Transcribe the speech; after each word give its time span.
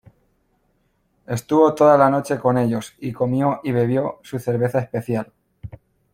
Estuvo 1.27 1.75
toda 1.75 1.95
la 1.95 2.09
noche 2.09 2.39
con 2.39 2.57
ellos 2.57 2.95
y 3.01 3.13
comió 3.13 3.61
y 3.63 3.71
bebió 3.71 4.19
su 4.23 4.39
cerveza 4.39 4.79
especial. 4.79 5.31